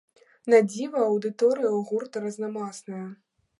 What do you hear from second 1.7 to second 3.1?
ў гурта разнамасная.